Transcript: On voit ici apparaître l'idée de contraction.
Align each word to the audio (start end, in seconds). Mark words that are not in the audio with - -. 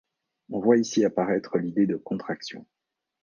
On 0.49 0.59
voit 0.59 0.77
ici 0.79 1.05
apparaître 1.05 1.59
l'idée 1.59 1.85
de 1.85 1.95
contraction. 1.95 2.65